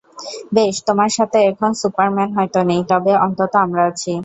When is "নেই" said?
2.69-2.81